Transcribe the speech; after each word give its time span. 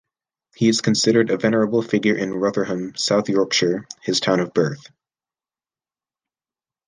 He 0.55 0.67
is 0.67 0.81
considered 0.81 1.29
a 1.29 1.37
venerable 1.37 1.83
figure 1.83 2.15
in 2.17 2.33
Rotherham, 2.33 2.95
South 2.95 3.29
Yorkshire, 3.29 3.87
his 4.01 4.19
town 4.19 4.39
of 4.39 4.51
birth. 4.51 4.89